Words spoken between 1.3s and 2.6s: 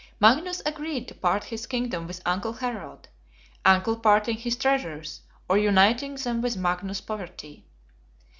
his kingdom with Uncle